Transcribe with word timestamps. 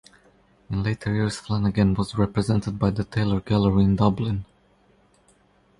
In 0.71 0.81
later 0.81 1.13
years 1.13 1.35
Flanagan 1.37 1.93
was 1.93 2.17
represented 2.17 2.79
by 2.79 2.89
the 2.89 3.03
Taylor 3.03 3.39
Gallery 3.39 3.83
in 3.83 3.97
Dublin. 3.97 4.45